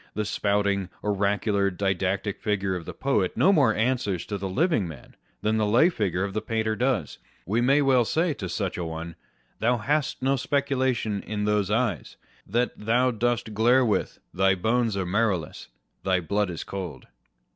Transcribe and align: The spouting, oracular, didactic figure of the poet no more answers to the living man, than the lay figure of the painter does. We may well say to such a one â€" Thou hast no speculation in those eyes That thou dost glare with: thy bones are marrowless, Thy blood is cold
The 0.15 0.25
spouting, 0.25 0.89
oracular, 1.03 1.69
didactic 1.69 2.41
figure 2.41 2.75
of 2.75 2.85
the 2.85 2.93
poet 2.95 3.37
no 3.37 3.53
more 3.53 3.75
answers 3.75 4.25
to 4.25 4.39
the 4.39 4.49
living 4.49 4.87
man, 4.87 5.15
than 5.43 5.57
the 5.57 5.65
lay 5.67 5.89
figure 5.89 6.23
of 6.23 6.33
the 6.33 6.41
painter 6.41 6.75
does. 6.75 7.19
We 7.45 7.61
may 7.61 7.83
well 7.83 8.03
say 8.03 8.33
to 8.33 8.49
such 8.49 8.79
a 8.79 8.83
one 8.83 9.09
â€" 9.11 9.15
Thou 9.59 9.77
hast 9.77 10.23
no 10.23 10.37
speculation 10.37 11.21
in 11.21 11.45
those 11.45 11.69
eyes 11.69 12.17
That 12.47 12.75
thou 12.79 13.11
dost 13.11 13.53
glare 13.53 13.85
with: 13.85 14.17
thy 14.33 14.55
bones 14.55 14.97
are 14.97 15.05
marrowless, 15.05 15.67
Thy 16.03 16.19
blood 16.19 16.49
is 16.49 16.63
cold 16.63 17.05